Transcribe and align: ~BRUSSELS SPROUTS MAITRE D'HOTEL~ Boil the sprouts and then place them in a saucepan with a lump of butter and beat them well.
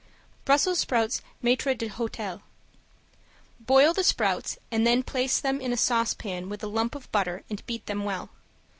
~BRUSSELS 0.45 0.79
SPROUTS 0.79 1.21
MAITRE 1.43 1.75
D'HOTEL~ 1.75 2.41
Boil 3.59 3.93
the 3.93 4.03
sprouts 4.03 4.57
and 4.71 4.87
then 4.87 5.03
place 5.03 5.39
them 5.39 5.61
in 5.61 5.71
a 5.71 5.77
saucepan 5.77 6.49
with 6.49 6.63
a 6.63 6.67
lump 6.67 6.95
of 6.95 7.11
butter 7.11 7.43
and 7.51 7.63
beat 7.67 7.85
them 7.85 8.03
well. 8.03 8.31